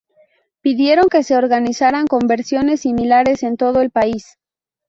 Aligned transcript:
Pidieron 0.61 1.09
que 1.09 1.21
se 1.21 1.35
organizaran 1.37 2.07
convenciones 2.07 2.81
similares 2.81 3.43
en 3.43 3.55
todo 3.55 3.81
el 3.81 3.91
país. 3.91 4.39